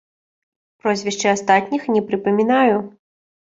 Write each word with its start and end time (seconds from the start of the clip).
Прозвішчы 0.85 1.27
астатніх 1.35 1.87
не 1.99 2.05
прыпамінаю. 2.11 2.85